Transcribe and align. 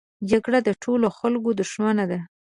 جګړه 0.29 0.59
د 0.67 0.69
ټولو 0.83 1.07
خلکو 1.17 1.49
دښمنه 1.59 2.05
ده 2.11 2.19